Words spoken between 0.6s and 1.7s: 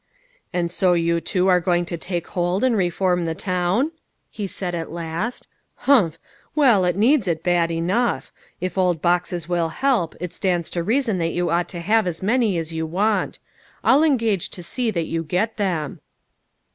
so you two are